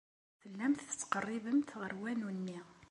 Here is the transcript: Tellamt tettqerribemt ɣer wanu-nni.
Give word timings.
Tellamt 0.41 0.85
tettqerribemt 0.89 1.69
ɣer 1.81 1.91
wanu-nni. 2.01 2.59